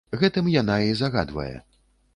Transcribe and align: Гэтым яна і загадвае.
Гэтым 0.21 0.47
яна 0.53 0.79
і 0.87 0.97
загадвае. 1.05 1.53